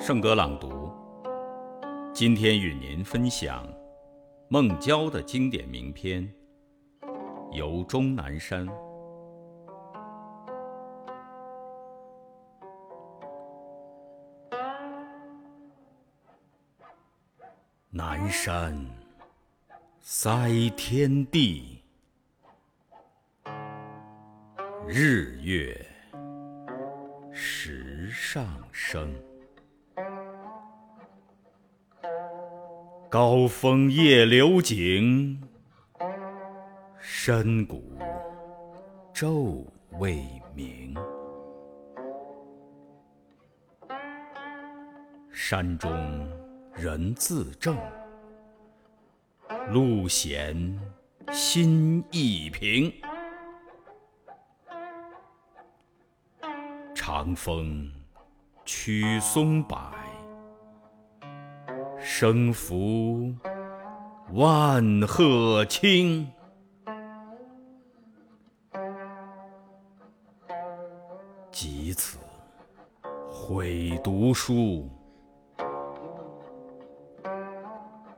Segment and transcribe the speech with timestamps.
[0.00, 0.92] 圣歌朗读，
[2.14, 3.66] 今天与您分享
[4.48, 6.22] 孟郊的经典名篇
[7.52, 8.64] 《游终南山》。
[17.90, 18.78] 南山
[20.00, 21.82] 塞天地，
[24.86, 25.84] 日月
[27.32, 29.12] 石上升。
[33.10, 35.40] 高峰夜流景，
[37.00, 37.98] 深谷
[39.14, 39.64] 昼
[39.98, 40.22] 未
[40.54, 40.94] 明。
[45.32, 45.90] 山中
[46.74, 47.78] 人自正，
[49.70, 50.78] 路闲
[51.32, 52.92] 心亦平。
[56.94, 57.90] 长风
[58.66, 59.90] 驱松柏。
[62.20, 63.32] 生扶
[64.32, 66.26] 万壑青，
[71.52, 72.18] 及此
[73.30, 74.90] 悔读书，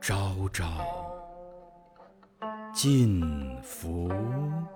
[0.01, 0.65] 朝朝
[2.73, 3.21] 尽
[3.61, 4.09] 浮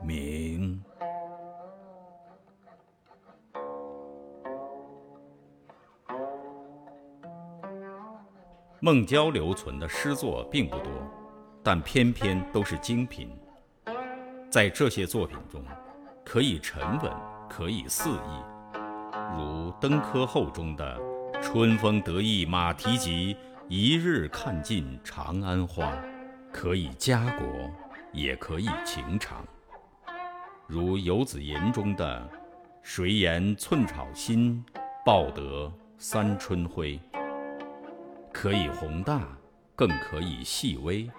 [0.03, 0.79] 名。
[8.81, 10.91] 孟郊留存的诗作并不多，
[11.63, 13.29] 但篇篇都是精品。
[14.49, 15.63] 在这些作品中，
[16.23, 17.11] 可以沉稳，
[17.49, 18.43] 可以肆意，
[19.37, 20.99] 如《登科后》中的
[21.41, 23.35] “春风得意马蹄疾，
[23.67, 25.91] 一日看尽长安花”，
[26.51, 27.47] 可以家国，
[28.11, 29.37] 也可以情长；
[30.67, 32.29] 如《游子吟》中的
[32.83, 34.63] “谁言寸草心，
[35.05, 36.99] 报得三春晖”。
[38.35, 39.25] 可以宏大，
[39.77, 41.09] 更可以细微。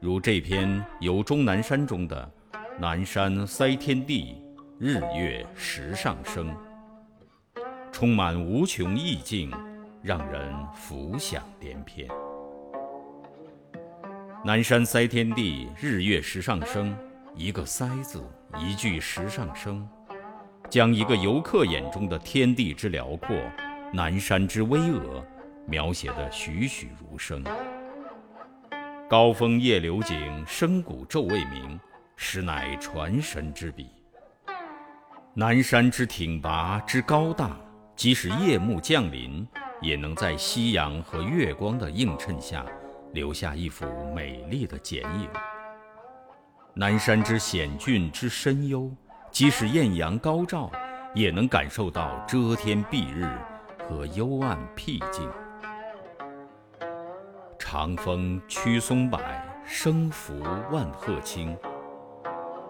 [0.00, 0.68] 如这篇
[0.98, 2.28] 《游钟南山》中的
[2.76, 4.42] “南山塞天地，
[4.80, 6.52] 日月石上升”，
[7.92, 9.52] 充满无穷意境，
[10.02, 12.08] 让人浮想联翩。
[14.44, 16.96] 南山塞天地，日月石上升，
[17.36, 18.20] 一个“塞”字，
[18.58, 19.88] 一句“石上升”，
[20.68, 23.36] 将一个游客眼中的天地之辽阔，
[23.94, 25.22] 南山之巍峨。
[25.66, 27.42] 描写的栩栩如生。
[29.08, 31.78] 高峰夜流景，深谷昼未明，
[32.16, 33.90] 实乃传神之笔。
[35.34, 37.56] 南山之挺拔之高大，
[37.94, 39.46] 即使夜幕降临，
[39.80, 42.64] 也能在夕阳和月光的映衬下，
[43.12, 45.28] 留下一幅美丽的剪影。
[46.74, 48.90] 南山之险峻之深幽，
[49.30, 50.72] 即使艳阳高照，
[51.14, 53.28] 也能感受到遮天蔽日
[53.86, 55.28] 和幽暗僻静。
[57.72, 59.18] 长风驱松柏，
[59.64, 60.38] 生扶
[60.70, 61.56] 万壑青。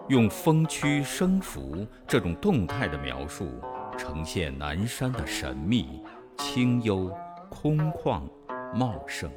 [0.07, 3.61] 用风驱生扶这种动态的描述，
[3.97, 6.01] 呈现南山的神秘、
[6.37, 7.13] 清幽、
[7.49, 8.21] 空旷、
[8.73, 9.29] 茂盛。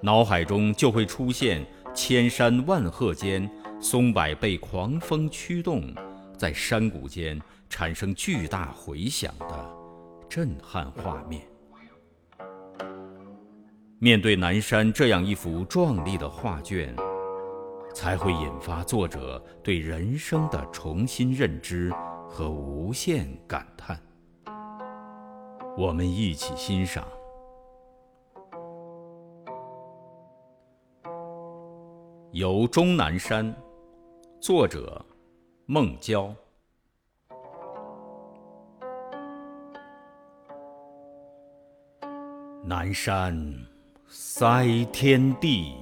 [0.00, 5.92] 脑海中就会出现千山万壑间，松柏被狂风驱动，
[6.38, 7.36] 在山谷间
[7.68, 9.68] 产生巨大回响的
[10.28, 11.53] 震撼画面。
[14.04, 16.94] 面对南山这样一幅壮丽的画卷，
[17.94, 21.90] 才会引发作者对人生的重新认知
[22.28, 23.98] 和无限感叹。
[25.74, 27.02] 我们一起欣赏
[32.32, 33.50] 《游终南山》，
[34.38, 35.02] 作者
[35.64, 36.30] 孟郊。
[42.66, 43.73] 南山。
[44.06, 45.74] 塞天地，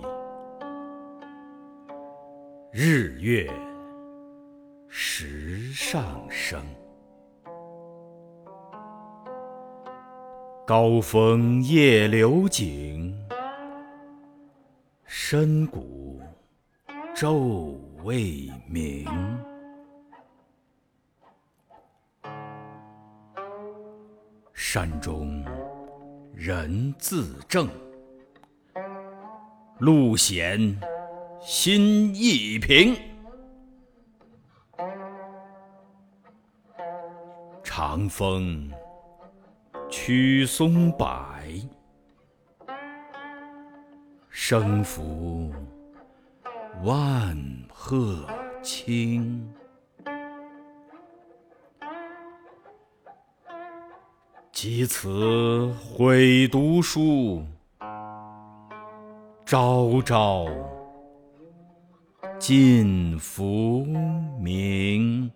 [2.71, 3.51] 日月
[4.89, 6.63] 石上升。
[10.65, 13.13] 高峰夜流景，
[15.05, 16.21] 深谷
[17.15, 19.05] 昼未明。
[24.55, 25.45] 山中
[26.33, 27.69] 人自正。
[29.83, 30.79] 路险
[31.41, 32.97] 心亦平，
[37.65, 38.71] 长风
[39.91, 41.05] 驱松柏，
[44.31, 45.53] 生扶
[46.85, 47.37] 万
[47.69, 48.25] 壑
[48.63, 49.53] 青。
[54.53, 57.45] 及此悔读书，
[59.53, 60.47] 朝朝
[62.39, 63.85] 尽浮
[64.41, 65.31] 名。